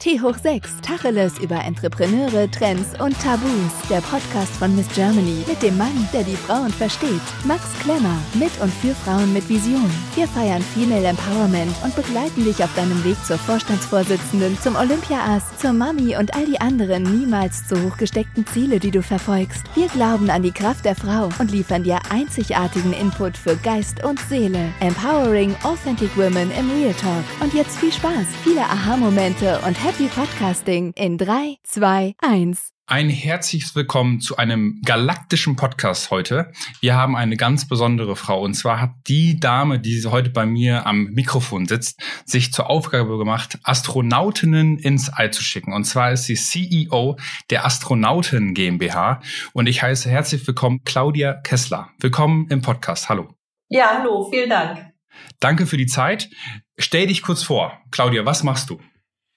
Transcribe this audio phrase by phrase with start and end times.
[0.00, 3.50] T hoch 6, Tacheles über Entrepreneure, Trends und Tabus.
[3.90, 7.20] Der Podcast von Miss Germany mit dem Mann, der die Frauen versteht.
[7.42, 9.90] Max Klemmer, mit und für Frauen mit Vision.
[10.14, 15.72] Wir feiern Female Empowerment und begleiten dich auf deinem Weg zur Vorstandsvorsitzenden, zum Olympia-Ass, zur
[15.72, 19.64] Mami und all die anderen niemals zu hoch gesteckten Ziele, die du verfolgst.
[19.74, 24.20] Wir glauben an die Kraft der Frau und liefern dir einzigartigen Input für Geist und
[24.20, 24.72] Seele.
[24.78, 27.24] Empowering Authentic Women im Real Talk.
[27.40, 32.74] Und jetzt viel Spaß, viele Aha-Momente und Happy Podcasting in 3, 2, 1.
[32.86, 36.52] Ein herzliches Willkommen zu einem galaktischen Podcast heute.
[36.82, 40.86] Wir haben eine ganz besondere Frau und zwar hat die Dame, die heute bei mir
[40.86, 45.72] am Mikrofon sitzt, sich zur Aufgabe gemacht, Astronautinnen ins All zu schicken.
[45.72, 47.16] Und zwar ist sie CEO
[47.48, 49.22] der Astronauten GmbH
[49.54, 51.88] und ich heiße herzlich willkommen Claudia Kessler.
[51.98, 53.08] Willkommen im Podcast.
[53.08, 53.32] Hallo.
[53.70, 54.92] Ja, hallo, vielen Dank.
[55.40, 56.28] Danke für die Zeit.
[56.76, 57.80] Stell dich kurz vor.
[57.90, 58.78] Claudia, was machst du?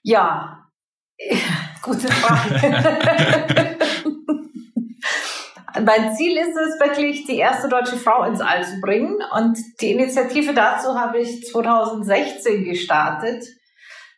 [0.03, 0.67] Ja,
[1.81, 3.77] gute Frage.
[5.85, 9.19] mein Ziel ist es wirklich, die erste deutsche Frau ins All zu bringen.
[9.35, 13.45] Und die Initiative dazu habe ich 2016 gestartet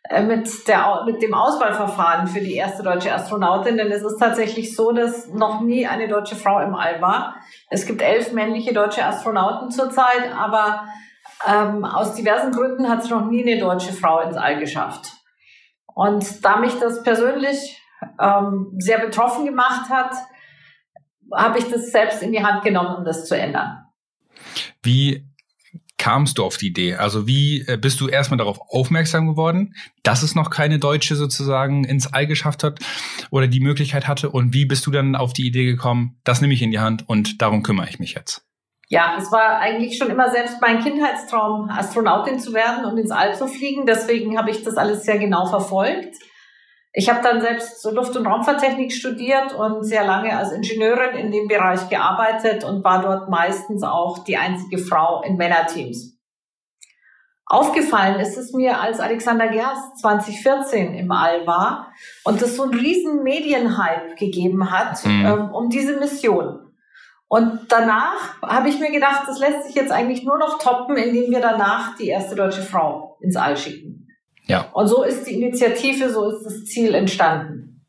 [0.08, 3.76] äh, mit, der, mit dem Auswahlverfahren für die erste deutsche Astronautin.
[3.76, 7.36] Denn es ist tatsächlich so, dass noch nie eine deutsche Frau im All war.
[7.70, 10.86] Es gibt elf männliche deutsche Astronauten zurzeit, aber
[11.46, 15.23] ähm, aus diversen Gründen hat es noch nie eine deutsche Frau ins All geschafft.
[15.94, 17.80] Und da mich das persönlich
[18.20, 20.12] ähm, sehr betroffen gemacht hat,
[21.32, 23.86] habe ich das selbst in die Hand genommen, um das zu ändern.
[24.82, 25.26] Wie
[25.96, 26.96] kamst du auf die Idee?
[26.96, 31.84] Also wie äh, bist du erstmal darauf aufmerksam geworden, dass es noch keine Deutsche sozusagen
[31.84, 32.80] ins All geschafft hat
[33.30, 34.30] oder die Möglichkeit hatte?
[34.30, 37.08] Und wie bist du dann auf die Idee gekommen, das nehme ich in die Hand
[37.08, 38.44] und darum kümmere ich mich jetzt?
[38.94, 43.34] Ja, es war eigentlich schon immer selbst mein Kindheitstraum, Astronautin zu werden und ins All
[43.34, 43.86] zu fliegen.
[43.86, 46.14] Deswegen habe ich das alles sehr genau verfolgt.
[46.92, 51.48] Ich habe dann selbst Luft- und Raumfahrttechnik studiert und sehr lange als Ingenieurin in dem
[51.48, 56.16] Bereich gearbeitet und war dort meistens auch die einzige Frau in Männerteams.
[57.46, 62.74] Aufgefallen ist es mir, als Alexander Gerst 2014 im All war und es so einen
[62.74, 65.26] riesen Medienhype gegeben hat mhm.
[65.26, 66.63] ähm, um diese Mission.
[67.34, 71.32] Und danach habe ich mir gedacht, das lässt sich jetzt eigentlich nur noch toppen, indem
[71.32, 74.06] wir danach die erste deutsche Frau ins All schicken.
[74.46, 74.70] Ja.
[74.72, 77.84] Und so ist die Initiative, so ist das Ziel entstanden.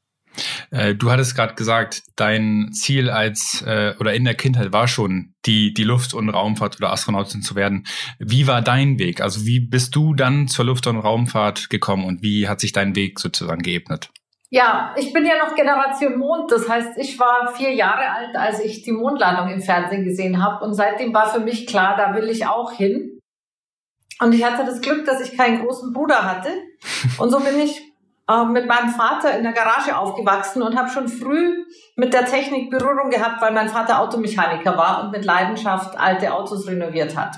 [0.71, 5.35] Äh, du hattest gerade gesagt, dein Ziel als äh, oder in der Kindheit war schon
[5.45, 7.85] die die Luft- und Raumfahrt oder Astronautin zu werden.
[8.17, 9.21] Wie war dein Weg?
[9.21, 12.95] Also wie bist du dann zur Luft- und Raumfahrt gekommen und wie hat sich dein
[12.95, 14.09] Weg sozusagen geebnet?
[14.55, 16.49] Ja, ich bin ja noch Generation Mond.
[16.49, 20.63] Das heißt, ich war vier Jahre alt, als ich die Mondlandung im Fernsehen gesehen habe.
[20.63, 23.19] Und seitdem war für mich klar, da will ich auch hin.
[24.21, 26.47] Und ich hatte das Glück, dass ich keinen großen Bruder hatte.
[27.17, 27.81] Und so bin ich
[28.29, 31.65] äh, mit meinem Vater in der Garage aufgewachsen und habe schon früh
[31.97, 36.65] mit der Technik Berührung gehabt, weil mein Vater Automechaniker war und mit Leidenschaft alte Autos
[36.65, 37.35] renoviert hat.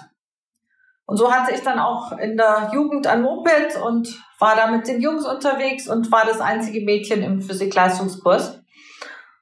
[1.08, 4.88] Und so hatte ich dann auch in der Jugend ein Moped und war da mit
[4.88, 8.62] den Jungs unterwegs und war das einzige Mädchen im Physik-Leistungskurs.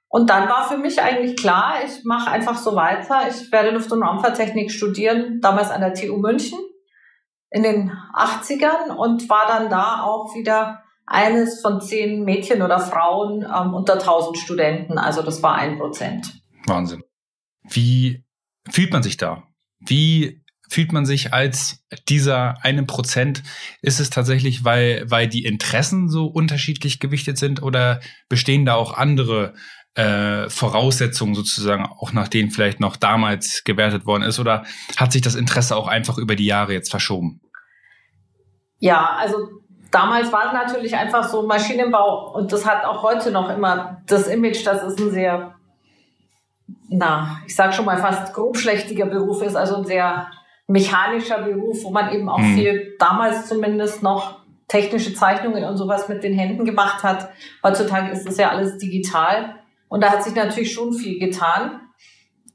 [0.08, 3.28] Und dann war für mich eigentlich klar, ich mache einfach so weiter.
[3.28, 6.60] Ich werde Luft- und Raumfahrttechnik studieren, damals an der TU München
[7.50, 13.42] in den 80ern und war dann da auch wieder eines von zehn Mädchen oder Frauen
[13.42, 15.00] ähm, unter 1000 Studenten.
[15.00, 16.42] Also das war ein Prozent.
[16.68, 17.04] Wahnsinn.
[17.64, 18.24] Wie
[18.70, 19.44] fühlt man sich da?
[19.80, 23.44] Wie fühlt man sich als dieser eine Prozent?
[23.82, 28.00] Ist es tatsächlich, weil, weil die Interessen so unterschiedlich gewichtet sind oder
[28.30, 29.54] bestehen da auch andere
[29.96, 34.40] äh, Voraussetzungen sozusagen, auch nach denen vielleicht noch damals gewertet worden ist?
[34.40, 34.66] Oder
[34.98, 37.42] hat sich das Interesse auch einfach über die Jahre jetzt verschoben?
[38.80, 39.38] Ja, also
[39.92, 44.28] damals war es natürlich einfach so Maschinenbau und das hat auch heute noch immer das
[44.28, 45.56] Image, dass es ein sehr,
[46.90, 50.30] na, ich sag schon mal fast grobschlächtiger Beruf ist, also ein sehr
[50.68, 52.56] mechanischer Beruf, wo man eben auch mhm.
[52.56, 57.30] viel damals zumindest noch technische Zeichnungen und sowas mit den Händen gemacht hat.
[57.64, 59.56] Heutzutage ist das ja alles digital
[59.88, 61.82] und da hat sich natürlich schon viel getan.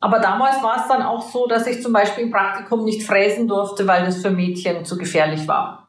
[0.01, 3.47] Aber damals war es dann auch so, dass ich zum Beispiel im Praktikum nicht fräsen
[3.47, 5.89] durfte, weil das für Mädchen zu gefährlich war.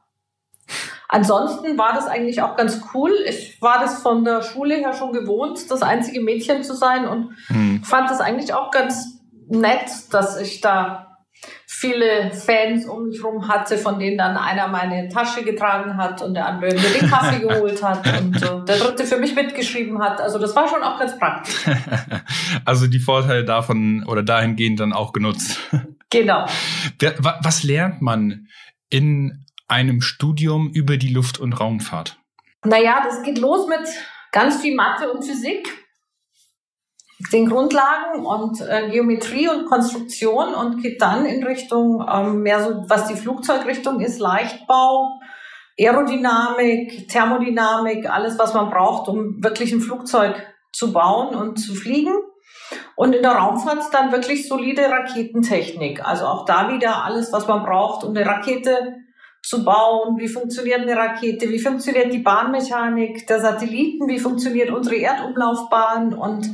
[1.08, 3.12] Ansonsten war das eigentlich auch ganz cool.
[3.28, 7.36] Ich war das von der Schule her schon gewohnt, das einzige Mädchen zu sein und
[7.50, 7.84] mhm.
[7.84, 11.11] fand das eigentlich auch ganz nett, dass ich da
[11.82, 16.36] viele Fans um mich herum hatte, von denen dann einer meine Tasche getragen hat und
[16.36, 20.22] der andere mir den Kaffee geholt hat und äh, der dritte für mich mitgeschrieben hat.
[20.22, 21.56] Also das war schon auch ganz praktisch.
[22.66, 25.60] also die Vorteile davon oder dahingehend dann auch genutzt.
[26.12, 26.46] Genau.
[27.18, 28.48] Was lernt man
[28.92, 32.20] in einem Studium über die Luft- und Raumfahrt?
[32.64, 33.90] Naja, das geht los mit
[34.32, 35.68] ganz viel Mathe und Physik,
[37.32, 42.84] den Grundlagen und äh, Geometrie und Konstruktion und geht dann in Richtung ähm, mehr so,
[42.88, 45.20] was die Flugzeugrichtung ist, Leichtbau,
[45.80, 50.36] Aerodynamik, Thermodynamik, alles, was man braucht, um wirklich ein Flugzeug
[50.72, 52.14] zu bauen und zu fliegen.
[52.96, 56.06] Und in der Raumfahrt dann wirklich solide Raketentechnik.
[56.06, 58.96] Also auch da wieder alles, was man braucht, um eine Rakete
[59.44, 60.18] zu bauen.
[60.18, 61.50] Wie funktioniert eine Rakete?
[61.50, 64.08] Wie funktioniert die Bahnmechanik der Satelliten?
[64.08, 66.14] Wie funktioniert unsere Erdumlaufbahn?
[66.14, 66.50] Und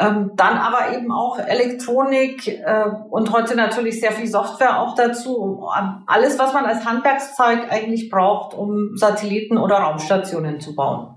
[0.00, 5.68] ähm, dann aber eben auch Elektronik äh, und heute natürlich sehr viel Software auch dazu.
[6.06, 11.16] Alles, was man als Handwerkszeug eigentlich braucht, um Satelliten oder Raumstationen zu bauen.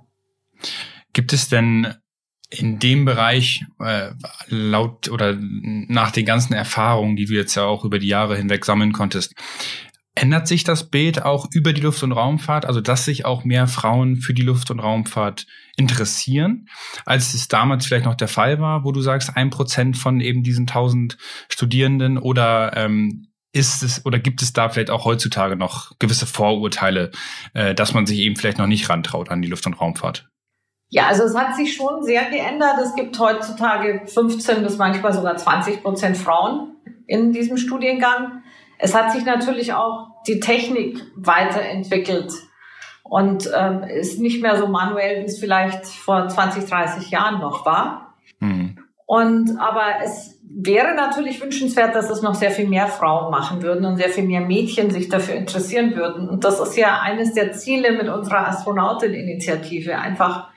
[1.13, 1.95] Gibt es denn
[2.49, 4.11] in dem Bereich äh,
[4.47, 8.65] laut oder nach den ganzen Erfahrungen, die du jetzt ja auch über die Jahre hinweg
[8.65, 9.33] sammeln konntest,
[10.13, 13.67] ändert sich das Bild auch über die Luft- und Raumfahrt, also dass sich auch mehr
[13.67, 16.67] Frauen für die Luft- und Raumfahrt interessieren,
[17.05, 20.43] als es damals vielleicht noch der Fall war, wo du sagst, ein Prozent von eben
[20.43, 21.17] diesen tausend
[21.49, 27.11] Studierenden oder ähm, ist es oder gibt es da vielleicht auch heutzutage noch gewisse Vorurteile,
[27.53, 30.27] äh, dass man sich eben vielleicht noch nicht rantraut an die Luft- und Raumfahrt?
[30.89, 32.75] Ja, also es hat sich schon sehr geändert.
[32.83, 36.75] Es gibt heutzutage 15 bis manchmal sogar 20 Prozent Frauen
[37.07, 38.43] in diesem Studiengang.
[38.77, 42.31] Es hat sich natürlich auch die Technik weiterentwickelt
[43.03, 47.65] und ähm, ist nicht mehr so manuell, wie es vielleicht vor 20, 30 Jahren noch
[47.65, 48.15] war.
[48.39, 48.77] Mhm.
[49.05, 53.85] Und aber es wäre natürlich wünschenswert, dass es noch sehr viel mehr Frauen machen würden
[53.85, 56.29] und sehr viel mehr Mädchen sich dafür interessieren würden.
[56.29, 60.49] Und das ist ja eines der Ziele mit unserer Astronautin-Initiative, einfach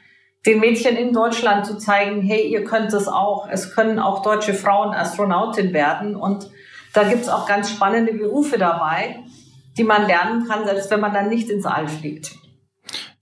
[0.47, 3.49] den Mädchen in Deutschland zu zeigen, hey, ihr könnt es auch.
[3.51, 6.15] Es können auch deutsche Frauen Astronautin werden.
[6.15, 6.49] Und
[6.93, 9.25] da gibt es auch ganz spannende Berufe dabei,
[9.77, 12.37] die man lernen kann, selbst wenn man dann nicht ins All fliegt.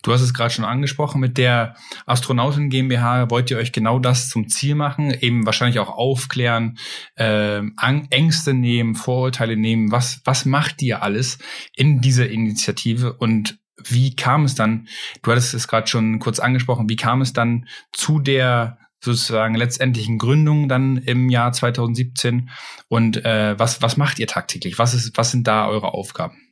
[0.04, 4.28] Du hast es gerade schon angesprochen, mit der Astronautin GmbH wollt ihr euch genau das
[4.28, 6.76] zum Ziel machen, eben wahrscheinlich auch aufklären,
[7.16, 7.62] äh,
[8.10, 9.92] Ängste nehmen, Vorurteile nehmen.
[9.92, 11.38] Was, was macht ihr alles
[11.74, 14.88] in dieser Initiative und wie kam es dann,
[15.22, 20.18] du hattest es gerade schon kurz angesprochen, wie kam es dann zu der sozusagen letztendlichen
[20.18, 22.50] Gründung dann im Jahr 2017
[22.88, 24.78] und äh, was, was macht ihr tagtäglich?
[24.78, 26.43] Was, ist, was sind da eure Aufgaben?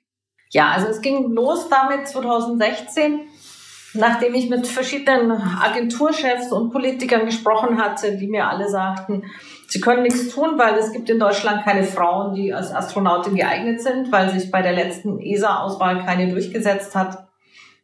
[0.53, 3.21] Ja, also es ging los damit 2016,
[3.95, 9.25] nachdem ich mit verschiedenen Agenturchefs und Politikern gesprochen hatte, die mir alle sagten,
[9.69, 13.81] sie können nichts tun, weil es gibt in Deutschland keine Frauen, die als Astronautin geeignet
[13.81, 17.27] sind, weil sich bei der letzten ESA-Auswahl keine durchgesetzt hat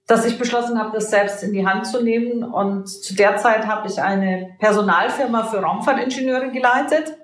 [0.09, 2.43] dass ich beschlossen habe, das selbst in die Hand zu nehmen.
[2.43, 7.15] Und zu der Zeit habe ich eine Personalfirma für Raumfahrtingenieure geleitet.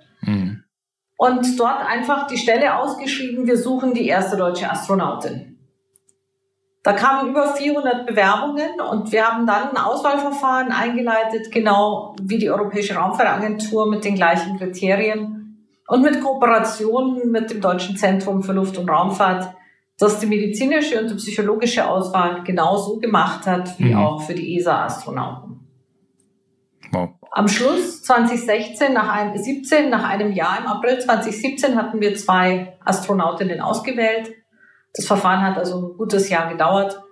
[1.17, 5.59] Und dort einfach die Stelle ausgeschrieben, wir suchen die erste deutsche Astronautin.
[6.83, 12.51] Da kamen über 400 Bewerbungen und wir haben dann ein Auswahlverfahren eingeleitet, genau wie die
[12.51, 18.77] Europäische Raumfahrtagentur mit den gleichen Kriterien und mit Kooperationen mit dem Deutschen Zentrum für Luft-
[18.77, 19.55] und Raumfahrt
[19.99, 23.97] das die medizinische und die psychologische Auswahl genauso gemacht hat wie mhm.
[23.97, 25.54] auch für die ESA-Astronauten.
[27.37, 32.79] Am Schluss 2016, nach einem, 17, nach einem Jahr im April 2017 hatten wir zwei
[32.85, 34.31] Astronautinnen ausgewählt.
[34.95, 37.03] Das Verfahren hat also ein gutes Jahr gedauert.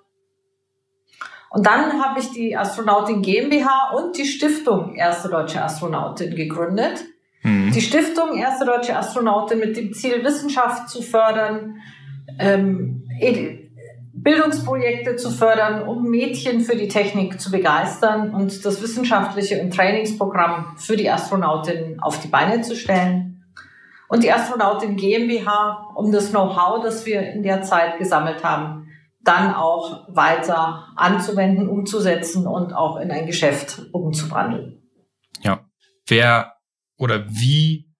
[1.51, 7.05] Und dann habe ich die Astronautin GmbH und die Stiftung Erste Deutsche Astronautin gegründet.
[7.43, 7.73] Mhm.
[7.73, 11.81] Die Stiftung Erste Deutsche Astronautin mit dem Ziel, Wissenschaft zu fördern,
[12.39, 13.09] ähm,
[14.23, 20.77] Bildungsprojekte zu fördern, um Mädchen für die Technik zu begeistern und das wissenschaftliche und Trainingsprogramm
[20.77, 23.45] für die Astronautin auf die Beine zu stellen.
[24.09, 28.89] Und die Astronautin GmbH, um das Know-how, das wir in der Zeit gesammelt haben,
[29.23, 34.83] dann auch weiter anzuwenden, umzusetzen und auch in ein Geschäft umzuwandeln.
[35.41, 35.67] Ja.
[36.07, 36.53] Wer
[36.97, 37.92] oder wie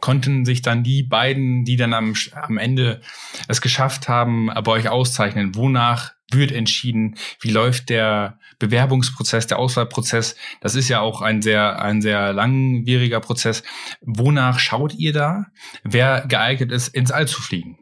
[0.00, 3.00] konnten sich dann die beiden, die dann am, am Ende
[3.48, 5.54] es geschafft haben, bei euch auszeichnen?
[5.54, 7.16] Wonach wird entschieden?
[7.40, 10.36] Wie läuft der Bewerbungsprozess, der Auswahlprozess?
[10.60, 13.62] Das ist ja auch ein sehr, ein sehr langwieriger Prozess.
[14.00, 15.46] Wonach schaut ihr da,
[15.84, 17.78] wer geeignet ist, ins All zu fliegen?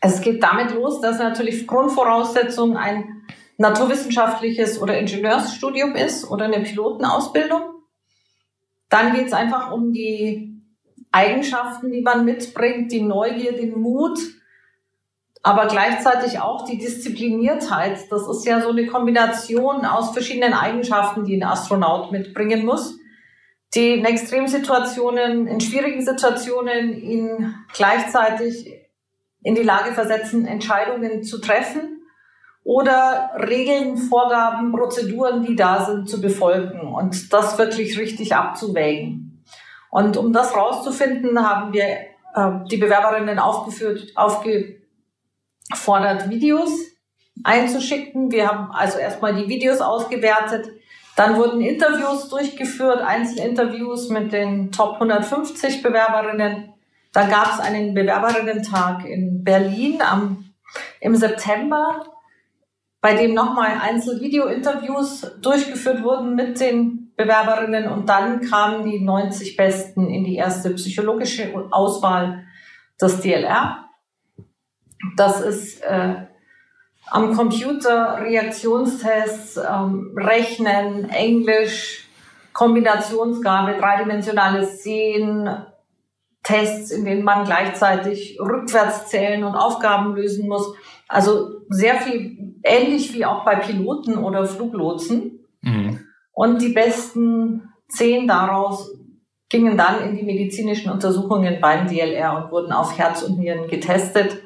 [0.00, 3.04] Es geht damit los, dass natürlich Grundvoraussetzung ein
[3.56, 7.62] naturwissenschaftliches oder Ingenieursstudium ist oder eine Pilotenausbildung.
[8.88, 10.47] Dann geht es einfach um die
[11.10, 14.18] Eigenschaften, die man mitbringt, die Neugier, den Mut,
[15.42, 18.10] aber gleichzeitig auch die Diszipliniertheit.
[18.10, 22.98] Das ist ja so eine Kombination aus verschiedenen Eigenschaften, die ein Astronaut mitbringen muss,
[23.74, 28.74] die in Extremsituationen, in schwierigen Situationen ihn gleichzeitig
[29.42, 32.02] in die Lage versetzen, Entscheidungen zu treffen
[32.64, 39.27] oder Regeln, Vorgaben, Prozeduren, die da sind, zu befolgen und das wirklich richtig abzuwägen.
[39.90, 44.78] Und um das rauszufinden, haben wir äh, die Bewerberinnen aufgeführt, aufgefordert,
[46.28, 46.70] Videos
[47.44, 48.30] einzuschicken.
[48.30, 50.68] Wir haben also erstmal die Videos ausgewertet.
[51.16, 56.72] Dann wurden Interviews durchgeführt, Einzelinterviews mit den Top 150 Bewerberinnen.
[57.12, 60.52] Dann gab es einen Bewerberinnen-Tag in Berlin am,
[61.00, 62.04] im September,
[63.00, 67.88] bei dem nochmal Einzelvideo-Interviews durchgeführt wurden mit den Bewerberinnen.
[67.88, 72.44] Und dann kamen die 90 Besten in die erste psychologische Auswahl
[73.00, 73.84] des DLR.
[75.16, 76.14] Das ist äh,
[77.10, 82.08] am Computer Reaktionstests, ähm, Rechnen, Englisch,
[82.52, 85.48] Kombinationsgabe, dreidimensionales Sehen,
[86.42, 90.72] Tests, in denen man gleichzeitig rückwärts zählen und Aufgaben lösen muss.
[91.08, 95.44] Also sehr viel ähnlich wie auch bei Piloten oder Fluglotsen.
[95.62, 96.07] Mhm.
[96.38, 98.92] Und die besten zehn daraus
[99.48, 104.40] gingen dann in die medizinischen Untersuchungen beim DLR und wurden auf Herz und Nieren getestet.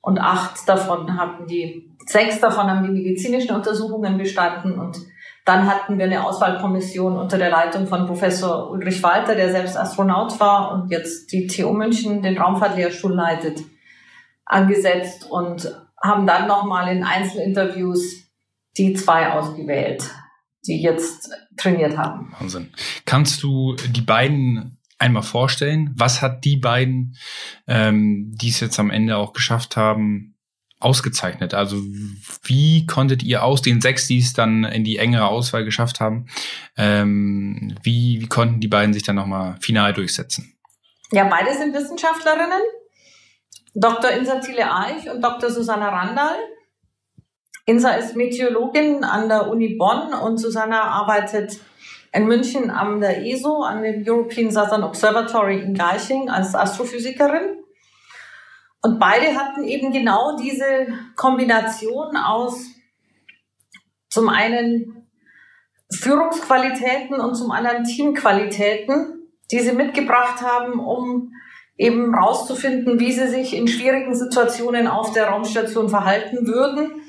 [0.00, 4.98] Und acht davon hatten die, sechs davon haben die medizinischen Untersuchungen bestanden und
[5.44, 10.40] dann hatten wir eine Auswahlkommission unter der Leitung von Professor Ulrich Walter, der selbst Astronaut
[10.40, 13.60] war und jetzt die TU München den Raumfahrtlehrstuhl leitet,
[14.46, 18.28] angesetzt und haben dann nochmal in Einzelinterviews
[18.76, 20.10] die zwei ausgewählt,
[20.66, 22.32] die jetzt trainiert haben.
[22.38, 22.70] Wahnsinn.
[23.06, 25.92] Kannst du die beiden einmal vorstellen?
[25.96, 27.16] Was hat die beiden,
[27.66, 30.36] ähm, die es jetzt am Ende auch geschafft haben,
[30.78, 31.54] ausgezeichnet?
[31.54, 31.76] Also
[32.42, 36.26] wie konntet ihr aus den sechs, die es dann in die engere Auswahl geschafft haben,
[36.76, 40.54] ähm, wie, wie konnten die beiden sich dann nochmal final durchsetzen?
[41.12, 42.62] Ja, beide sind Wissenschaftlerinnen.
[43.74, 44.10] Dr.
[44.10, 45.50] Insa Thiele Eich und Dr.
[45.50, 46.36] Susanna Randall.
[47.70, 51.60] Insa ist Meteorologin an der Uni Bonn und Susanna arbeitet
[52.12, 57.58] in München an der ESO, an dem European Southern Observatory in Garching als Astrophysikerin.
[58.82, 62.60] Und beide hatten eben genau diese Kombination aus
[64.08, 65.06] zum einen
[65.92, 71.32] Führungsqualitäten und zum anderen Teamqualitäten, die sie mitgebracht haben, um
[71.76, 77.00] eben rauszufinden, wie sie sich in schwierigen Situationen auf der Raumstation verhalten würden.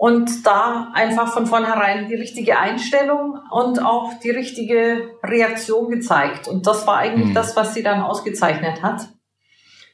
[0.00, 6.48] Und da einfach von vornherein die richtige Einstellung und auch die richtige Reaktion gezeigt.
[6.48, 7.34] Und das war eigentlich mhm.
[7.34, 9.10] das, was sie dann ausgezeichnet hat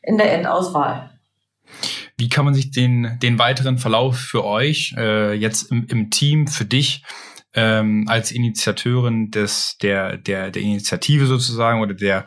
[0.04, 1.10] in der Endauswahl.
[2.16, 6.46] Wie kann man sich den, den weiteren Verlauf für euch äh, jetzt im, im Team,
[6.46, 7.02] für dich
[7.54, 12.26] ähm, als Initiateurin des, der, der, der Initiative sozusagen oder der,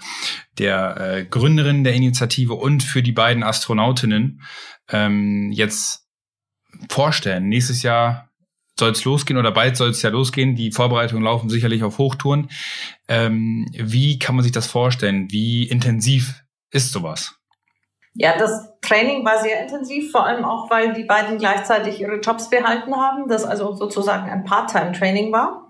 [0.57, 4.41] der äh, Gründerin der Initiative und für die beiden Astronautinnen
[4.89, 5.98] ähm, jetzt
[6.89, 7.49] vorstellen?
[7.49, 8.29] Nächstes Jahr
[8.79, 10.55] soll es losgehen oder bald soll es ja losgehen.
[10.55, 12.49] Die Vorbereitungen laufen sicherlich auf Hochtouren.
[13.07, 15.27] Ähm, wie kann man sich das vorstellen?
[15.29, 17.35] Wie intensiv ist sowas?
[18.13, 22.49] Ja, das Training war sehr intensiv, vor allem auch, weil die beiden gleichzeitig ihre Jobs
[22.49, 25.67] behalten haben, das also sozusagen ein Part-Time-Training war.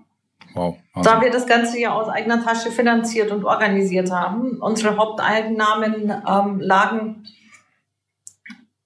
[0.54, 0.76] Wow.
[0.94, 1.08] Also.
[1.08, 4.58] Da wir das Ganze ja aus eigener Tasche finanziert und organisiert haben.
[4.60, 7.24] Unsere Haupteinnahmen ähm, lagen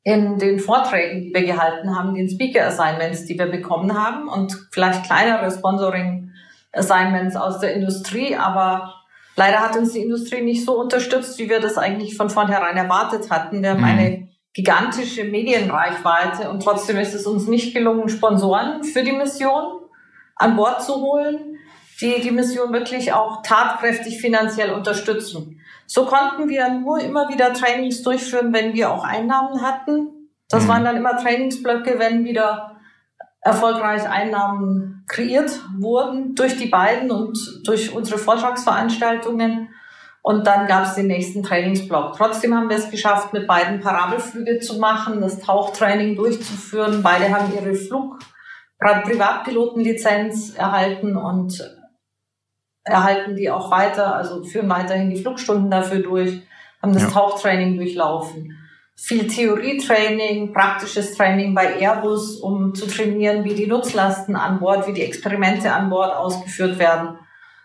[0.04, 5.04] in den Vorträgen, die wir gehalten haben, den Speaker-Assignments, die wir bekommen haben und vielleicht
[5.04, 9.04] kleinere Sponsoring-Assignments aus der Industrie, aber
[9.37, 13.30] Leider hat uns die Industrie nicht so unterstützt, wie wir das eigentlich von vornherein erwartet
[13.30, 13.62] hatten.
[13.62, 13.84] Wir haben mhm.
[13.84, 19.80] eine gigantische Medienreichweite und trotzdem ist es uns nicht gelungen, Sponsoren für die Mission
[20.37, 21.58] an Bord zu holen,
[22.00, 25.53] die die Mission wirklich auch tatkräftig finanziell unterstützen.
[25.86, 30.30] So konnten wir nur immer wieder Trainings durchführen, wenn wir auch Einnahmen hatten.
[30.48, 30.68] Das mhm.
[30.68, 32.76] waren dann immer Trainingsblöcke, wenn wieder
[33.40, 39.68] erfolgreich Einnahmen kreiert wurden durch die beiden und durch unsere Vortragsveranstaltungen.
[40.22, 42.16] Und dann gab es den nächsten Trainingsblock.
[42.16, 47.02] Trotzdem haben wir es geschafft, mit beiden Parabelflüge zu machen, das Tauchtraining durchzuführen.
[47.02, 48.18] Beide haben ihre Flug
[48.78, 51.62] Privatpilotenlizenz erhalten und
[52.84, 56.42] erhalten die auch weiter, also führen weiterhin die Flugstunden dafür durch,
[56.82, 57.10] haben das ja.
[57.10, 58.56] Tauchtraining durchlaufen
[58.96, 64.92] viel Theorietraining, praktisches Training bei Airbus, um zu trainieren, wie die Nutzlasten an Bord, wie
[64.92, 67.18] die Experimente an Bord ausgeführt werden.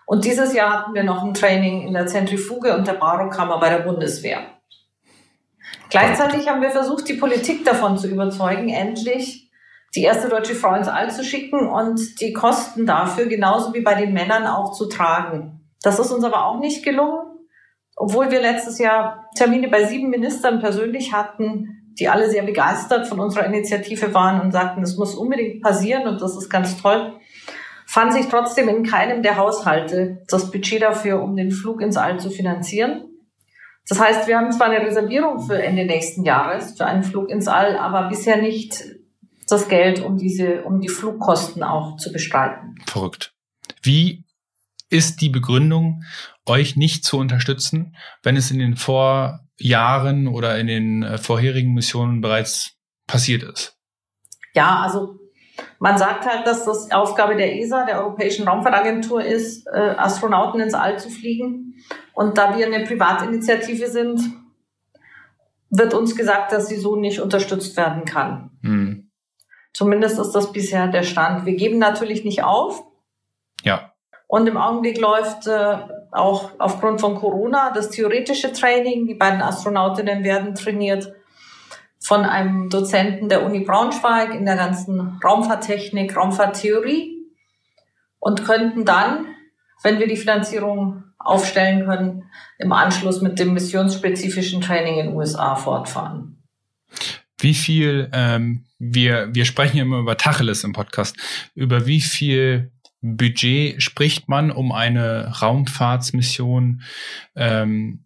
[0.06, 3.70] Und dieses Jahr hatten wir noch ein Training in der Zentrifuge und der Barokammer bei
[3.70, 4.40] der Bundeswehr.
[5.92, 9.49] Gleichzeitig haben wir versucht, die Politik davon zu überzeugen, endlich
[9.96, 13.96] die erste deutsche Frau ins All zu schicken und die Kosten dafür genauso wie bei
[13.96, 15.62] den Männern auch zu tragen.
[15.82, 17.30] Das ist uns aber auch nicht gelungen
[18.00, 23.20] obwohl wir letztes Jahr Termine bei sieben Ministern persönlich hatten, die alle sehr begeistert von
[23.20, 27.20] unserer Initiative waren und sagten, das muss unbedingt passieren und das ist ganz toll,
[27.86, 32.18] fand sich trotzdem in keinem der Haushalte das Budget dafür, um den Flug ins All
[32.22, 33.04] zu finanzieren.
[33.90, 37.50] Das heißt, wir haben zwar eine Reservierung für Ende nächsten Jahres für einen Flug ins
[37.50, 38.82] All, aber bisher nicht
[39.50, 42.76] das Geld, um diese, um die Flugkosten auch zu bestreiten.
[42.86, 43.34] Verrückt.
[43.82, 44.24] Wie
[44.90, 46.04] ist die Begründung,
[46.46, 52.22] euch nicht zu unterstützen, wenn es in den Vorjahren oder in den äh, vorherigen Missionen
[52.22, 52.78] bereits
[53.08, 53.78] passiert ist?
[54.54, 55.20] Ja, also
[55.80, 60.74] man sagt halt, dass das Aufgabe der ESA, der Europäischen Raumfahrtagentur, ist, äh, Astronauten ins
[60.74, 61.76] All zu fliegen.
[62.14, 64.22] Und da wir eine Privatinitiative sind,
[65.70, 68.52] wird uns gesagt, dass sie so nicht unterstützt werden kann.
[68.64, 69.09] Hm.
[69.74, 71.46] Zumindest ist das bisher der Stand.
[71.46, 72.84] Wir geben natürlich nicht auf.
[73.64, 73.94] Ja.
[74.28, 75.78] Und im Augenblick läuft äh,
[76.12, 79.08] auch aufgrund von Corona das theoretische Training.
[79.08, 81.14] Die beiden Astronautinnen werden trainiert
[82.00, 87.18] von einem Dozenten der Uni Braunschweig in der ganzen Raumfahrttechnik, Raumfahrttheorie
[88.20, 89.28] und könnten dann,
[89.84, 95.56] wenn wir die Finanzierung aufstellen können, im Anschluss mit dem missionsspezifischen Training in den USA
[95.56, 96.39] fortfahren.
[97.40, 101.16] Wie viel, ähm, wir, wir sprechen ja immer über Tacheles im Podcast,
[101.56, 106.82] über wie viel Budget spricht man, um eine Raumfahrtsmission
[107.36, 108.06] ähm,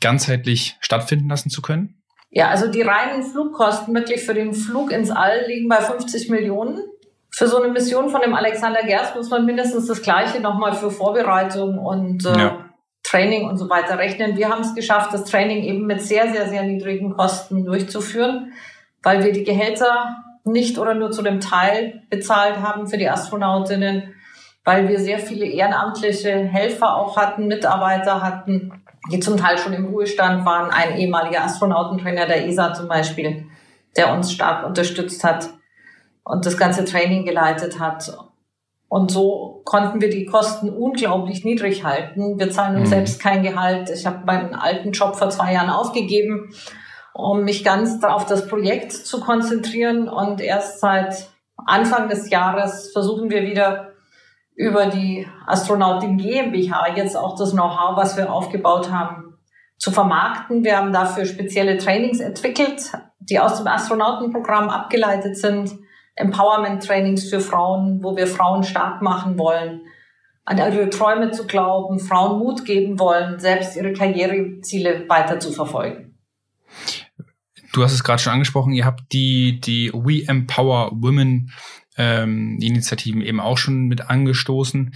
[0.00, 2.02] ganzheitlich stattfinden lassen zu können?
[2.30, 6.80] Ja, also die reinen Flugkosten wirklich für den Flug ins All liegen bei 50 Millionen.
[7.32, 10.90] Für so eine Mission von dem Alexander Gerst muss man mindestens das Gleiche nochmal für
[10.90, 12.69] Vorbereitung und äh, ja.
[13.10, 14.36] Training und so weiter rechnen.
[14.36, 18.52] Wir haben es geschafft, das Training eben mit sehr, sehr, sehr niedrigen Kosten durchzuführen,
[19.02, 24.14] weil wir die Gehälter nicht oder nur zu dem Teil bezahlt haben für die Astronautinnen,
[24.64, 29.86] weil wir sehr viele ehrenamtliche Helfer auch hatten, Mitarbeiter hatten, die zum Teil schon im
[29.86, 30.70] Ruhestand waren.
[30.70, 33.46] Ein ehemaliger Astronautentrainer der ESA zum Beispiel,
[33.96, 35.50] der uns stark unterstützt hat
[36.22, 38.29] und das ganze Training geleitet hat.
[38.90, 42.38] Und so konnten wir die Kosten unglaublich niedrig halten.
[42.38, 42.94] Wir zahlen uns mhm.
[42.94, 43.88] selbst kein Gehalt.
[43.88, 46.52] Ich habe meinen alten Job vor zwei Jahren aufgegeben
[47.12, 50.08] um mich ganz auf das Projekt zu konzentrieren.
[50.08, 53.92] Und erst seit Anfang des Jahres versuchen wir wieder
[54.54, 59.38] über die Astronautin GmbH jetzt auch das Know-how, was wir aufgebaut haben,
[59.78, 60.64] zu vermarkten.
[60.64, 65.78] Wir haben dafür spezielle Trainings entwickelt, die aus dem Astronautenprogramm abgeleitet sind.
[66.20, 69.82] Empowerment-Trainings für Frauen, wo wir Frauen stark machen wollen,
[70.44, 76.18] an ihre Träume zu glauben, Frauen Mut geben wollen, selbst ihre Karriereziele weiter zu verfolgen.
[77.72, 81.52] Du hast es gerade schon angesprochen, ihr habt die, die We Empower Women
[81.96, 84.92] ähm, Initiativen eben auch schon mit angestoßen.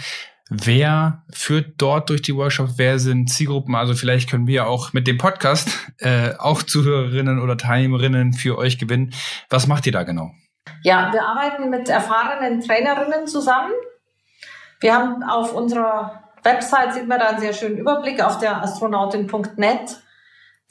[0.51, 2.75] Wer führt dort durch die Workshops?
[2.77, 3.75] Wer sind Zielgruppen?
[3.75, 8.79] Also vielleicht können wir auch mit dem Podcast äh, auch Zuhörerinnen oder Teilnehmerinnen für euch
[8.79, 9.15] gewinnen.
[9.49, 10.33] Was macht ihr da genau?
[10.85, 13.73] Ja, wir arbeiten mit erfahrenen Trainerinnen zusammen.
[14.81, 20.05] Wir haben auf unserer Website, sieht man da einen sehr schönen Überblick auf der astronautin.net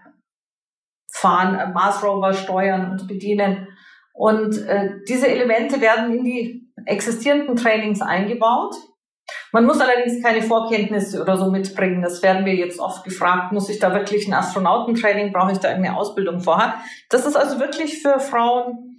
[1.12, 3.66] fahren, äh, Mars Rover steuern und bedienen.
[4.12, 8.76] Und äh, diese Elemente werden in die existierenden Trainings eingebaut.
[9.52, 12.02] Man muss allerdings keine Vorkenntnisse oder so mitbringen.
[12.02, 13.52] Das werden wir jetzt oft gefragt.
[13.52, 15.32] Muss ich da wirklich ein Astronautentraining?
[15.32, 16.74] Brauche ich da irgendeine Ausbildung vorher?
[17.08, 18.98] Das ist also wirklich für Frauen,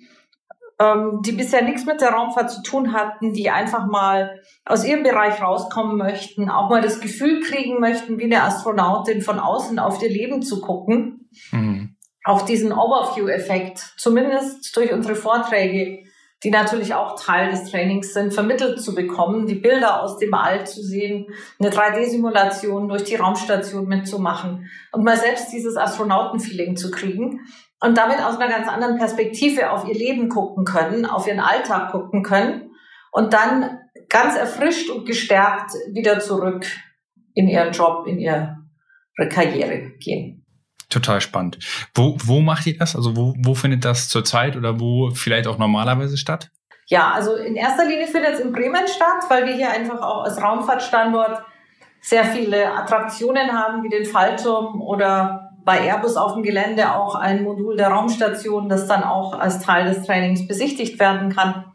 [0.80, 5.04] ähm, die bisher nichts mit der Raumfahrt zu tun hatten, die einfach mal aus ihrem
[5.04, 10.02] Bereich rauskommen möchten, auch mal das Gefühl kriegen möchten, wie eine Astronautin von außen auf
[10.02, 11.30] ihr Leben zu gucken.
[11.52, 11.96] Mhm.
[12.24, 16.09] Auch diesen Overview-Effekt, zumindest durch unsere Vorträge,
[16.44, 20.66] die natürlich auch Teil des Trainings sind, vermittelt zu bekommen, die Bilder aus dem All
[20.66, 21.28] zu sehen,
[21.60, 27.42] eine 3D-Simulation durch die Raumstation mitzumachen und mal selbst dieses Astronautenfeeling zu kriegen
[27.82, 31.92] und damit aus einer ganz anderen Perspektive auf ihr Leben gucken können, auf ihren Alltag
[31.92, 32.72] gucken können
[33.12, 36.66] und dann ganz erfrischt und gestärkt wieder zurück
[37.34, 38.58] in ihren Job, in ihre
[39.30, 40.39] Karriere gehen.
[40.90, 41.60] Total spannend.
[41.94, 42.96] Wo, wo macht ihr das?
[42.96, 46.50] Also wo, wo findet das zurzeit oder wo vielleicht auch normalerweise statt?
[46.88, 50.24] Ja, also in erster Linie findet es in Bremen statt, weil wir hier einfach auch
[50.24, 51.44] als Raumfahrtstandort
[52.02, 57.44] sehr viele Attraktionen haben, wie den Fallturm oder bei Airbus auf dem Gelände auch ein
[57.44, 61.66] Modul der Raumstation, das dann auch als Teil des Trainings besichtigt werden kann.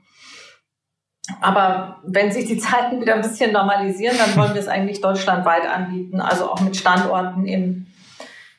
[1.41, 5.67] Aber wenn sich die Zeiten wieder ein bisschen normalisieren, dann wollen wir es eigentlich deutschlandweit
[5.67, 7.87] anbieten, also auch mit Standorten in,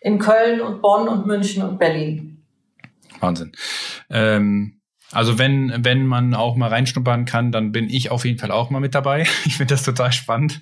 [0.05, 2.37] in Köln und Bonn und München und Berlin.
[3.19, 3.53] Wahnsinn.
[4.11, 4.79] Ähm,
[5.11, 8.69] also wenn, wenn man auch mal reinschnuppern kann, dann bin ich auf jeden Fall auch
[8.69, 9.25] mal mit dabei.
[9.45, 10.61] Ich finde das total spannend.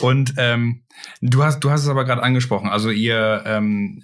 [0.00, 0.82] Und ähm,
[1.20, 2.68] du hast, du hast es aber gerade angesprochen.
[2.68, 4.02] Also ihr ähm,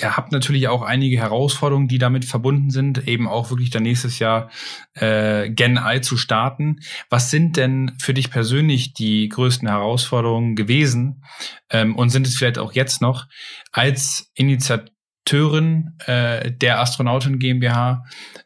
[0.00, 4.18] Ihr habt natürlich auch einige Herausforderungen, die damit verbunden sind, eben auch wirklich dann nächstes
[4.18, 4.50] Jahr
[4.94, 6.80] äh, Gen I zu starten.
[7.10, 11.24] Was sind denn für dich persönlich die größten Herausforderungen gewesen
[11.70, 13.26] ähm, und sind es vielleicht auch jetzt noch
[13.72, 18.04] als Initiateurin äh, der Astronautin GmbH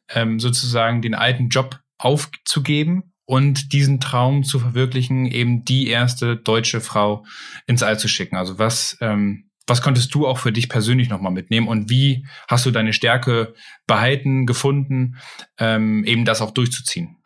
[0.09, 6.81] ähm, sozusagen den alten Job aufzugeben und diesen Traum zu verwirklichen, eben die erste deutsche
[6.81, 7.25] Frau
[7.67, 8.37] ins All zu schicken?
[8.37, 12.67] Also was ähm, was konntest du auch für dich persönlich nochmal mitnehmen und wie hast
[12.67, 13.55] du deine Stärke
[13.87, 15.17] behalten, gefunden,
[15.59, 17.23] ähm, eben das auch durchzuziehen?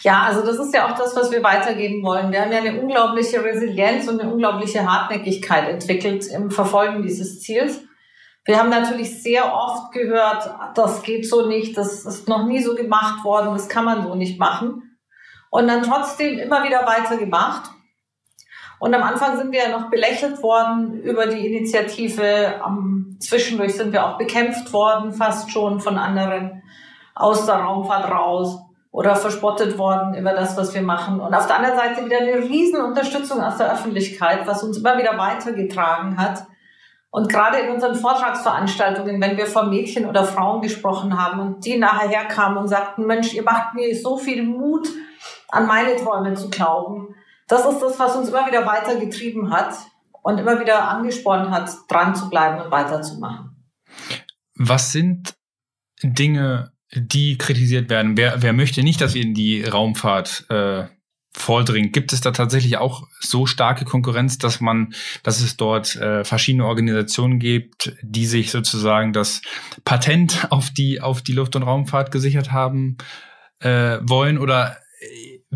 [0.00, 2.30] Ja, also das ist ja auch das, was wir weitergeben wollen.
[2.30, 7.80] Wir haben ja eine unglaubliche Resilienz und eine unglaubliche Hartnäckigkeit entwickelt im Verfolgen dieses Ziels.
[8.44, 12.74] Wir haben natürlich sehr oft gehört, das geht so nicht, das ist noch nie so
[12.74, 14.98] gemacht worden, das kann man so nicht machen.
[15.50, 17.70] Und dann trotzdem immer wieder weitergemacht.
[18.84, 22.60] Und am Anfang sind wir ja noch belächelt worden über die Initiative.
[22.66, 26.62] Um, zwischendurch sind wir auch bekämpft worden, fast schon von anderen
[27.14, 31.18] aus der Raumfahrt raus oder verspottet worden über das, was wir machen.
[31.18, 34.98] Und auf der anderen Seite wieder eine riesen Unterstützung aus der Öffentlichkeit, was uns immer
[34.98, 36.44] wieder weitergetragen hat.
[37.08, 41.78] Und gerade in unseren Vortragsveranstaltungen, wenn wir vor Mädchen oder Frauen gesprochen haben und die
[41.78, 44.86] nachher herkamen und sagten, Mensch, ihr macht mir so viel Mut,
[45.48, 47.14] an meine Träume zu glauben
[47.48, 49.74] das ist das, was uns immer wieder weitergetrieben hat
[50.22, 53.56] und immer wieder angespornt hat, dran zu bleiben und weiterzumachen.
[54.56, 55.34] Was sind
[56.02, 58.16] Dinge, die kritisiert werden?
[58.16, 60.86] Wer, wer möchte nicht, dass wir in die Raumfahrt äh,
[61.32, 61.92] vordringen?
[61.92, 66.64] Gibt es da tatsächlich auch so starke Konkurrenz, dass man, dass es dort äh, verschiedene
[66.64, 69.42] Organisationen gibt, die sich sozusagen das
[69.84, 72.96] Patent auf die auf die Luft- und Raumfahrt gesichert haben
[73.60, 74.38] äh, wollen?
[74.38, 74.78] Oder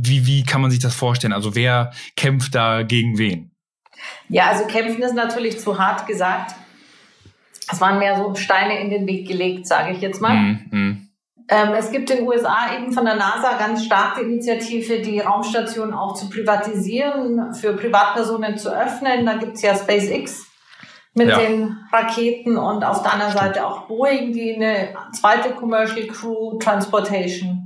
[0.01, 1.33] wie, wie kann man sich das vorstellen?
[1.33, 3.51] Also wer kämpft da gegen wen?
[4.29, 6.55] Ja, also kämpfen ist natürlich zu hart gesagt.
[7.71, 10.35] Es waren mehr so Steine in den Weg gelegt, sage ich jetzt mal.
[10.35, 11.09] Mm, mm.
[11.51, 15.95] Ähm, es gibt in den USA eben von der NASA ganz starke Initiative, die Raumstation
[15.95, 19.25] auch zu privatisieren, für Privatpersonen zu öffnen.
[19.25, 20.47] Da gibt es ja SpaceX
[21.15, 21.39] mit ja.
[21.39, 27.58] den Raketen und auf der anderen Seite auch Boeing, die eine zweite Commercial Crew Transportation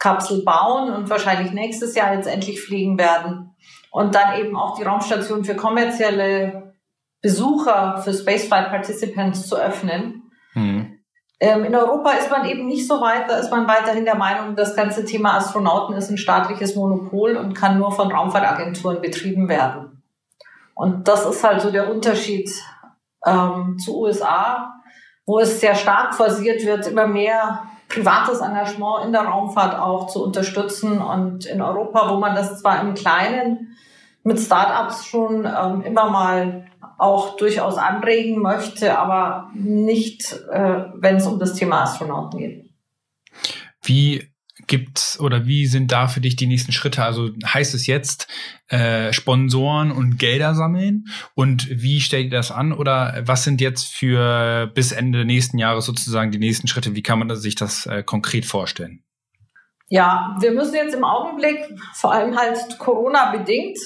[0.00, 3.54] Kapsel bauen und wahrscheinlich nächstes Jahr jetzt endlich fliegen werden.
[3.92, 6.74] Und dann eben auch die Raumstation für kommerzielle
[7.22, 10.30] Besucher, für Spaceflight Participants zu öffnen.
[10.54, 10.98] Mhm.
[11.38, 14.56] Ähm, in Europa ist man eben nicht so weit, da ist man weiterhin der Meinung,
[14.56, 20.02] das ganze Thema Astronauten ist ein staatliches Monopol und kann nur von Raumfahrtagenturen betrieben werden.
[20.74, 22.50] Und das ist halt so der Unterschied
[23.26, 24.80] ähm, zu USA,
[25.26, 30.24] wo es sehr stark forciert wird, immer mehr privates Engagement in der Raumfahrt auch zu
[30.24, 31.02] unterstützen.
[31.02, 33.76] Und in Europa, wo man das zwar im Kleinen
[34.22, 41.26] mit Startups schon ähm, immer mal auch durchaus anregen möchte, aber nicht, äh, wenn es
[41.26, 42.70] um das Thema Astronauten geht.
[43.82, 44.29] Wie
[44.70, 47.02] gibt's oder wie sind da für dich die nächsten Schritte?
[47.02, 48.28] Also heißt es jetzt
[48.68, 51.06] äh, Sponsoren und Gelder sammeln?
[51.34, 52.72] Und wie stellt ihr das an?
[52.72, 56.94] Oder was sind jetzt für bis Ende nächsten Jahres sozusagen die nächsten Schritte?
[56.94, 59.02] Wie kann man sich das äh, konkret vorstellen?
[59.88, 61.58] Ja, wir müssen jetzt im Augenblick,
[61.94, 63.76] vor allem halt Corona bedingt,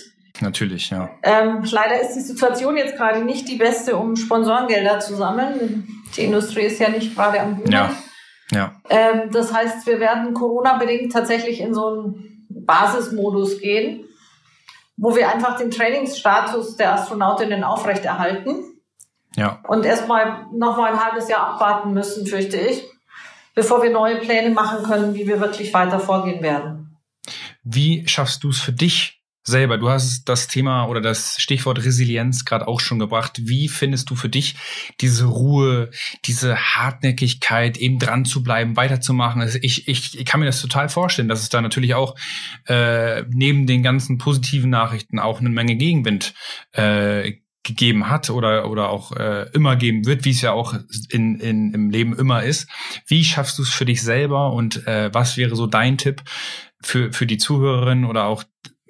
[0.40, 1.10] Natürlich, ja.
[1.22, 5.86] Ähm, leider ist die Situation jetzt gerade nicht die beste, um Sponsorengelder zu sammeln.
[6.16, 7.70] Die Industrie ist ja nicht gerade am Boomen.
[7.70, 7.94] Ja.
[8.50, 8.80] Ja.
[8.88, 14.04] Ähm, das heißt, wir werden Corona-bedingt tatsächlich in so einen Basismodus gehen,
[14.96, 18.64] wo wir einfach den Trainingsstatus der Astronautinnen aufrechterhalten.
[19.36, 19.60] Ja.
[19.66, 22.84] Und erstmal noch mal ein halbes Jahr abwarten müssen, fürchte ich,
[23.54, 26.96] bevor wir neue Pläne machen können, wie wir wirklich weiter vorgehen werden.
[27.64, 29.78] Wie schaffst du es für dich, selber.
[29.78, 33.40] Du hast das Thema oder das Stichwort Resilienz gerade auch schon gebracht.
[33.42, 34.56] Wie findest du für dich
[35.00, 35.90] diese Ruhe,
[36.24, 39.42] diese Hartnäckigkeit, eben dran zu bleiben, weiterzumachen?
[39.42, 42.16] Also ich, ich, ich kann mir das total vorstellen, dass es da natürlich auch
[42.66, 46.34] äh, neben den ganzen positiven Nachrichten auch eine Menge Gegenwind
[46.72, 50.74] äh, gegeben hat oder, oder auch äh, immer geben wird, wie es ja auch
[51.08, 52.68] in, in, im Leben immer ist.
[53.06, 56.22] Wie schaffst du es für dich selber und äh, was wäre so dein Tipp
[56.82, 58.44] für, für die Zuhörerinnen oder auch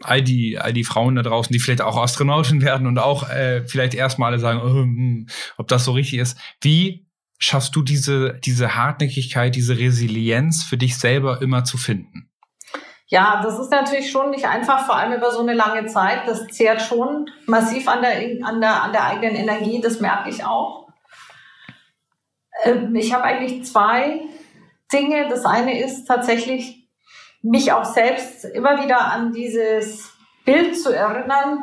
[0.05, 3.67] all die, all die Frauen da draußen, die vielleicht auch Astronauten werden und auch äh,
[3.67, 6.39] vielleicht erstmal alle sagen, oh, hm, ob das so richtig ist.
[6.61, 7.07] Wie
[7.39, 12.31] schaffst du diese, diese Hartnäckigkeit, diese Resilienz für dich selber immer zu finden?
[13.07, 16.27] Ja, das ist natürlich schon nicht einfach, vor allem über so eine lange Zeit.
[16.27, 18.13] Das zehrt schon massiv an der,
[18.47, 20.89] an der, an der eigenen Energie, das merke ich auch.
[22.65, 24.21] Ähm, ich habe eigentlich zwei
[24.93, 25.29] Dinge.
[25.29, 26.84] Das eine ist tatsächlich,
[27.45, 30.13] mich auch selbst immer wieder an dieses
[30.45, 31.61] Bild zu erinnern,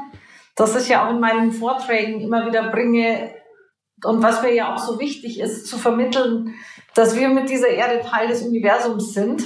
[0.55, 3.33] das ich ja auch in meinen Vorträgen immer wieder bringe
[4.03, 6.55] und was mir ja auch so wichtig ist, zu vermitteln,
[6.95, 9.43] dass wir mit dieser Erde Teil des Universums sind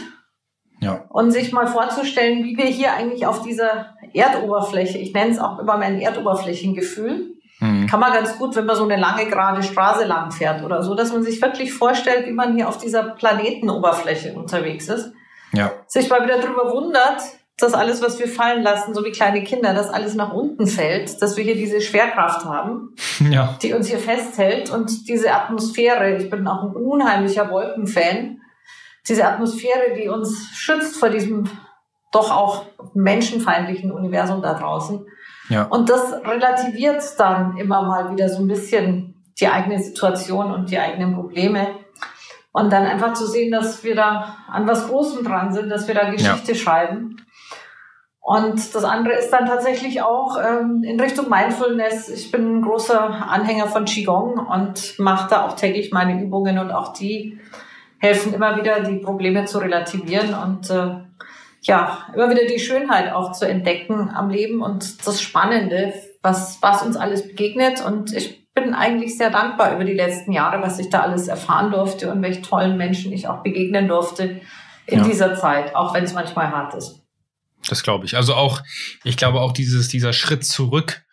[0.81, 1.05] ja.
[1.09, 5.59] Und sich mal vorzustellen, wie wir hier eigentlich auf dieser Erdoberfläche, ich nenne es auch
[5.59, 7.87] immer mein Erdoberflächengefühl, mhm.
[7.87, 10.95] kann man ganz gut, wenn man so eine lange gerade Straße lang fährt oder so,
[10.95, 15.13] dass man sich wirklich vorstellt, wie man hier auf dieser Planetenoberfläche unterwegs ist.
[15.53, 15.71] Ja.
[15.87, 17.21] Sich mal wieder darüber wundert,
[17.57, 21.21] dass alles, was wir fallen lassen, so wie kleine Kinder, dass alles nach unten fällt,
[21.21, 22.95] dass wir hier diese Schwerkraft haben,
[23.31, 23.57] ja.
[23.61, 26.17] die uns hier festhält und diese Atmosphäre.
[26.17, 28.41] Ich bin auch ein unheimlicher Wolkenfan
[29.07, 31.49] diese Atmosphäre, die uns schützt vor diesem
[32.11, 35.05] doch auch menschenfeindlichen Universum da draußen.
[35.49, 35.63] Ja.
[35.63, 40.79] Und das relativiert dann immer mal wieder so ein bisschen die eigene Situation und die
[40.79, 41.67] eigenen Probleme.
[42.55, 45.93] Und dann einfach zu sehen, dass wir da an was Großem dran sind, dass wir
[45.93, 46.57] da Geschichte ja.
[46.57, 47.17] schreiben.
[48.21, 52.07] Und das andere ist dann tatsächlich auch ähm, in Richtung Mindfulness.
[52.07, 56.71] Ich bin ein großer Anhänger von Qigong und mache da auch täglich meine Übungen und
[56.71, 57.41] auch die
[57.99, 60.95] helfen immer wieder, die Probleme zu relativieren und äh,
[61.59, 66.83] ja, immer wieder die Schönheit auch zu entdecken am Leben und das Spannende, was, was
[66.83, 67.85] uns alles begegnet.
[67.85, 71.71] Und ich bin eigentlich sehr dankbar über die letzten Jahre, was ich da alles erfahren
[71.71, 74.41] durfte und welche tollen Menschen ich auch begegnen durfte
[74.87, 75.05] in ja.
[75.05, 77.01] dieser Zeit, auch wenn es manchmal hart ist.
[77.67, 78.15] Das glaube ich.
[78.15, 78.61] Also auch,
[79.03, 81.03] ich glaube auch dieses, dieser Schritt zurück,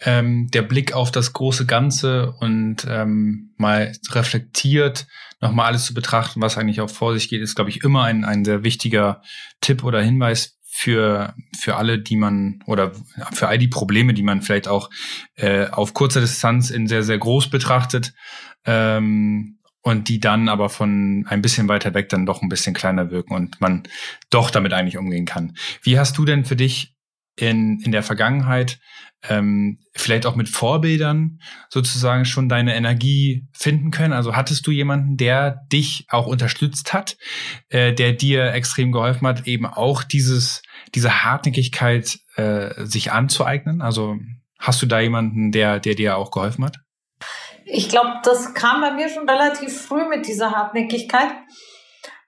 [0.00, 5.06] ähm, der Blick auf das große Ganze und ähm, mal reflektiert
[5.40, 8.24] nochmal alles zu betrachten, was eigentlich auch vor sich geht, ist, glaube ich, immer ein,
[8.24, 9.22] ein sehr wichtiger
[9.60, 12.92] Tipp oder Hinweis für, für alle, die man oder
[13.32, 14.90] für all die Probleme, die man vielleicht auch
[15.34, 18.14] äh, auf kurzer Distanz in sehr, sehr groß betrachtet
[18.64, 23.10] ähm, und die dann aber von ein bisschen weiter weg dann doch ein bisschen kleiner
[23.10, 23.88] wirken und man
[24.30, 25.56] doch damit eigentlich umgehen kann.
[25.82, 26.94] Wie hast du denn für dich
[27.38, 28.78] in, in der Vergangenheit
[29.28, 34.12] ähm, vielleicht auch mit Vorbildern sozusagen schon deine Energie finden können?
[34.12, 37.16] Also hattest du jemanden, der dich auch unterstützt hat,
[37.68, 40.62] äh, der dir extrem geholfen hat, eben auch dieses,
[40.94, 43.82] diese Hartnäckigkeit äh, sich anzueignen?
[43.82, 44.16] Also
[44.58, 46.76] hast du da jemanden, der, der dir auch geholfen hat?
[47.64, 51.28] Ich glaube, das kam bei mir schon relativ früh mit dieser Hartnäckigkeit,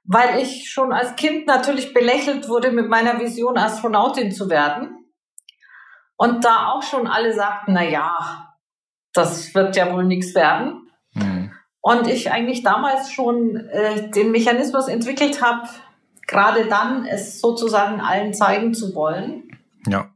[0.05, 4.99] weil ich schon als Kind natürlich belächelt wurde, mit meiner Vision Astronautin zu werden.
[6.20, 8.54] Und da auch schon alle sagten, na ja,
[9.14, 10.87] das wird ja wohl nichts werden.
[11.14, 11.50] Mhm.
[11.80, 15.66] Und ich eigentlich damals schon äh, den Mechanismus entwickelt habe,
[16.26, 19.48] gerade dann es sozusagen allen zeigen zu wollen.
[19.87, 20.11] Ja.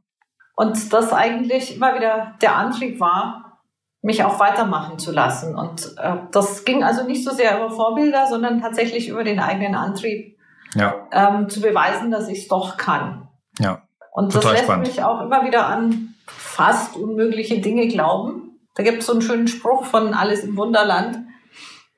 [0.55, 3.63] Und das eigentlich immer wieder der Antrieb war,
[4.03, 5.57] mich auch weitermachen zu lassen.
[5.57, 9.73] Und äh, das ging also nicht so sehr über Vorbilder, sondern tatsächlich über den eigenen
[9.73, 10.37] Antrieb,
[10.75, 11.07] ja.
[11.11, 13.27] ähm, zu beweisen, dass ich es doch kann.
[13.57, 13.84] Ja.
[14.15, 14.87] Und Total das lässt spannend.
[14.87, 18.57] mich auch immer wieder an fast unmögliche Dinge glauben.
[18.73, 21.17] Da gibt es so einen schönen Spruch von Alles im Wunderland,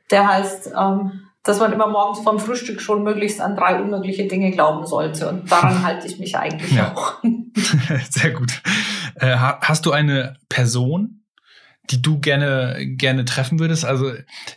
[0.10, 4.50] der heißt, ähm, dass man immer morgens vom Frühstück schon möglichst an drei unmögliche Dinge
[4.50, 5.30] glauben sollte.
[5.30, 6.92] Und daran halte ich mich eigentlich ja.
[6.92, 7.18] auch.
[8.10, 8.64] Sehr gut.
[9.16, 11.24] Äh, hast du eine Person,
[11.90, 13.86] die du gerne gerne treffen würdest?
[13.86, 14.12] Also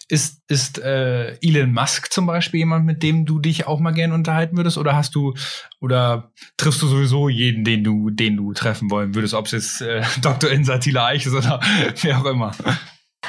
[0.08, 4.14] ist ist äh, Elon Musk zum Beispiel jemand, mit dem du dich auch mal gerne
[4.14, 5.34] unterhalten würdest, oder hast du
[5.80, 9.80] oder triffst du sowieso jeden, den du den du treffen wollen würdest, ob es jetzt
[9.80, 10.50] äh, Dr.
[10.50, 11.60] Insatila Eich ist oder
[12.02, 12.52] wer auch immer?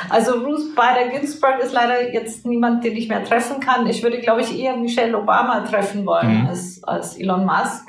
[0.09, 3.85] Also Ruth Bader Ginsburg ist leider jetzt niemand, den ich mehr treffen kann.
[3.87, 6.47] Ich würde, glaube ich, eher Michelle Obama treffen wollen mhm.
[6.47, 7.87] als, als Elon Musk.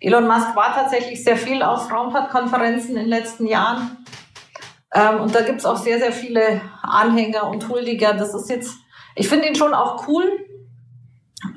[0.00, 3.98] Elon Musk war tatsächlich sehr viel auf Raumfahrtkonferenzen in den letzten Jahren
[4.94, 8.12] ähm, und da gibt's auch sehr, sehr viele Anhänger und Huldiger.
[8.14, 8.76] Das ist jetzt,
[9.14, 10.24] ich finde ihn schon auch cool,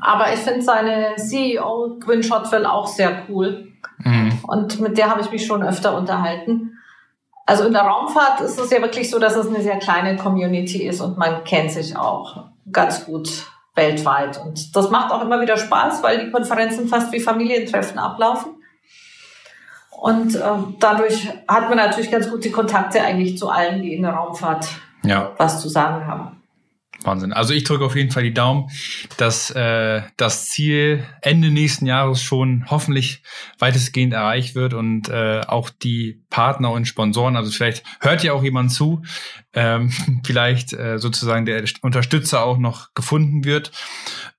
[0.01, 3.67] aber ich finde seine CEO Gwyn Shotwell auch sehr cool.
[3.97, 4.39] Mhm.
[4.47, 6.71] Und mit der habe ich mich schon öfter unterhalten.
[7.45, 10.83] Also in der Raumfahrt ist es ja wirklich so, dass es eine sehr kleine Community
[10.87, 13.45] ist und man kennt sich auch ganz gut
[13.75, 14.41] weltweit.
[14.43, 18.54] Und das macht auch immer wieder Spaß, weil die Konferenzen fast wie Familientreffen ablaufen.
[19.99, 20.41] Und äh,
[20.79, 24.67] dadurch hat man natürlich ganz gute Kontakte eigentlich zu allen, die in der Raumfahrt
[25.03, 25.31] ja.
[25.37, 26.41] was zu sagen haben.
[27.05, 27.33] Wahnsinn.
[27.33, 28.69] Also ich drücke auf jeden Fall die Daumen,
[29.17, 33.23] dass äh, das Ziel Ende nächsten Jahres schon hoffentlich
[33.59, 38.43] weitestgehend erreicht wird und äh, auch die Partner und Sponsoren, also vielleicht hört ja auch
[38.43, 39.03] jemand zu,
[39.53, 39.91] ähm,
[40.25, 43.71] vielleicht äh, sozusagen der Unterstützer auch noch gefunden wird.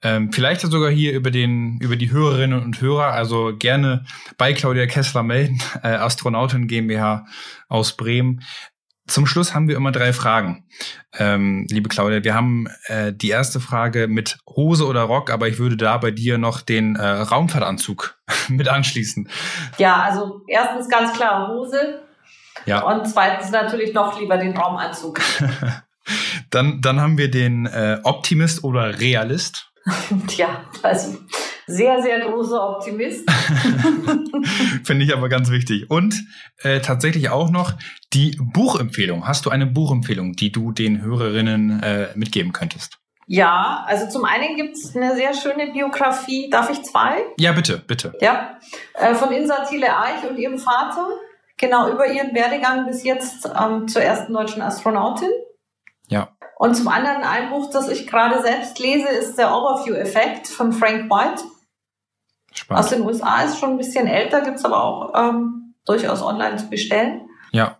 [0.02, 4.05] Ähm, vielleicht sogar hier über den über die Hörerinnen und Hörer, also gerne
[4.37, 7.26] bei Claudia Kessler melden, äh, Astronautin GmbH
[7.68, 8.42] aus Bremen.
[9.06, 10.64] Zum Schluss haben wir immer drei Fragen.
[11.16, 15.58] Ähm, liebe Claudia, wir haben äh, die erste Frage mit Hose oder Rock, aber ich
[15.58, 19.28] würde da bei dir noch den äh, Raumfahrtanzug mit anschließen.
[19.78, 22.02] Ja, also erstens ganz klar Hose.
[22.64, 22.80] Ja.
[22.80, 25.20] Und zweitens natürlich noch lieber den Raumanzug.
[26.50, 29.70] dann, dann haben wir den äh, Optimist oder Realist.
[30.36, 31.18] ja, also
[31.66, 33.29] sehr, sehr großer Optimist.
[34.85, 35.90] Finde ich aber ganz wichtig.
[35.90, 36.24] Und
[36.62, 37.72] äh, tatsächlich auch noch
[38.12, 39.26] die Buchempfehlung.
[39.26, 42.98] Hast du eine Buchempfehlung, die du den Hörerinnen äh, mitgeben könntest?
[43.29, 46.48] Ja, also zum einen gibt es eine sehr schöne Biografie.
[46.48, 47.24] Darf ich zwei?
[47.38, 48.14] Ja, bitte, bitte.
[48.20, 48.59] Ja,
[48.94, 51.09] äh, von Insa Thiele Eich und ihrem Vater.
[51.57, 55.31] Genau, über ihren Werdegang bis jetzt ähm, zur ersten deutschen Astronautin.
[56.09, 56.29] Ja.
[56.59, 61.11] Und zum anderen ein Buch, das ich gerade selbst lese, ist der Overview-Effekt von Frank
[61.11, 61.42] White.
[62.56, 62.84] Spannend.
[62.84, 66.68] Aus den USA ist schon ein bisschen älter, gibt's aber auch ähm, durchaus online zu
[66.68, 67.28] bestellen.
[67.52, 67.78] Ja.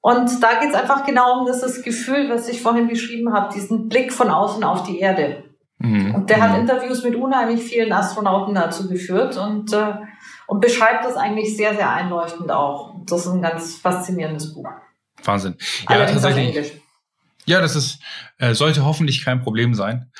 [0.00, 4.12] Und da geht's einfach genau um das Gefühl, was ich vorhin beschrieben habe, diesen Blick
[4.12, 5.44] von außen auf die Erde.
[5.78, 6.14] Mhm.
[6.14, 6.42] Und der mhm.
[6.42, 9.94] hat Interviews mit unheimlich vielen Astronauten dazu geführt und, äh,
[10.46, 12.94] und beschreibt das eigentlich sehr, sehr einleuchtend auch.
[13.06, 14.68] Das ist ein ganz faszinierendes Buch.
[15.24, 15.56] Wahnsinn.
[15.58, 16.80] Ja, Allerdings tatsächlich.
[17.44, 18.00] Ja, das ist,
[18.38, 20.10] äh, sollte hoffentlich kein Problem sein.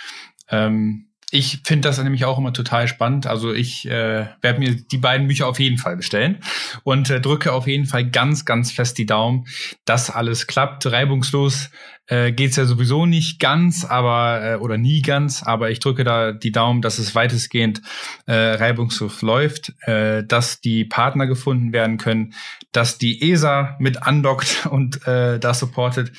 [0.50, 3.26] Ähm, ich finde das nämlich auch immer total spannend.
[3.26, 6.38] Also ich äh, werde mir die beiden Bücher auf jeden Fall bestellen
[6.84, 9.46] und äh, drücke auf jeden Fall ganz, ganz fest die Daumen,
[9.84, 11.70] dass alles klappt, reibungslos
[12.08, 16.32] äh, geht ja sowieso nicht ganz, aber äh, oder nie ganz, aber ich drücke da
[16.32, 17.82] die Daumen, dass es weitestgehend
[18.26, 22.34] äh, reibungslos läuft, äh, dass die Partner gefunden werden können,
[22.72, 26.12] dass die ESA mit andockt und äh, das supportet.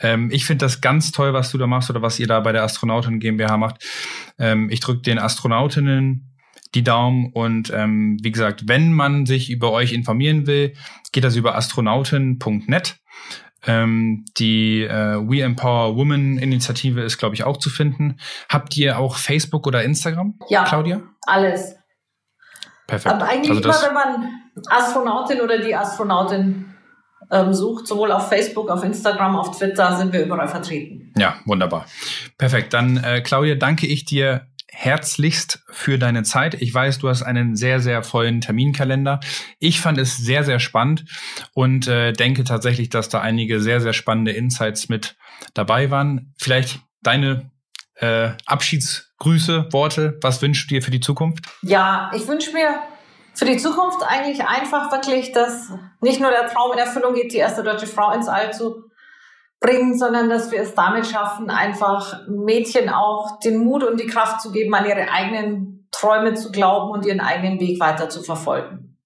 [0.00, 2.52] Ähm, ich finde das ganz toll, was du da machst oder was ihr da bei
[2.52, 3.84] der Astronautin GmbH macht.
[4.38, 6.26] Ähm, ich drücke den Astronautinnen
[6.74, 7.30] die Daumen.
[7.32, 10.74] Und ähm, wie gesagt, wenn man sich über euch informieren will,
[11.12, 12.96] geht das über astronautin.net.
[13.66, 18.16] Ähm, die äh, We Empower Women Initiative ist, glaube ich, auch zu finden.
[18.48, 21.02] Habt ihr auch Facebook oder Instagram, ja, Claudia?
[21.26, 21.76] Alles.
[22.86, 23.14] Perfekt.
[23.14, 24.30] Aber eigentlich also immer, wenn man
[24.68, 26.74] Astronautin oder die Astronautin
[27.30, 31.12] ähm, sucht, sowohl auf Facebook, auf Instagram, auf Twitter, sind wir überall vertreten.
[31.16, 31.86] Ja, wunderbar.
[32.38, 32.74] Perfekt.
[32.74, 36.54] Dann, äh, Claudia, danke ich dir herzlichst für deine Zeit.
[36.54, 39.20] Ich weiß, du hast einen sehr, sehr vollen Terminkalender.
[39.58, 41.04] Ich fand es sehr, sehr spannend
[41.54, 45.16] und äh, denke tatsächlich, dass da einige sehr, sehr spannende Insights mit
[45.54, 46.34] dabei waren.
[46.38, 47.50] Vielleicht deine
[47.96, 50.18] äh, Abschiedsgrüße, Worte.
[50.22, 51.44] Was wünschst du dir für die Zukunft?
[51.62, 52.80] Ja, ich wünsche mir
[53.34, 57.38] für die Zukunft eigentlich einfach wirklich, dass nicht nur der Traum in Erfüllung geht, die
[57.38, 58.89] erste deutsche Frau ins All zu
[59.60, 64.40] bringen, sondern dass wir es damit schaffen, einfach Mädchen auch den Mut und die Kraft
[64.40, 68.96] zu geben, an ihre eigenen Träume zu glauben und ihren eigenen Weg weiter zu verfolgen.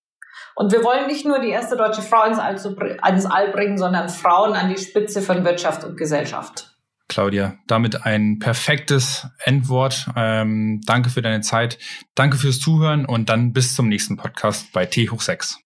[0.55, 2.77] Und wir wollen nicht nur die erste deutsche Frau ins All, zu,
[3.09, 6.71] ins All bringen, sondern Frauen an die Spitze von Wirtschaft und Gesellschaft.
[7.09, 10.09] Claudia, damit ein perfektes Endwort.
[10.17, 11.79] Ähm, danke für deine Zeit,
[12.15, 15.61] danke fürs Zuhören und dann bis zum nächsten Podcast bei T hoch 6.